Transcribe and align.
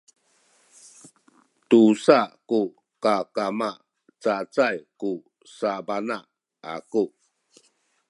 tatusa 1.69 2.19
ku 2.49 2.59
kakama 3.03 3.69
cacay 4.23 4.77
ku 4.99 5.11
sabana 5.57 6.17
aku 6.73 7.03